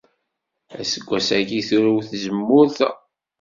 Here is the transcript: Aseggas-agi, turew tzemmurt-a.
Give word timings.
Aseggas-agi, 0.79 1.61
turew 1.67 1.99
tzemmurt-a. 2.09 2.89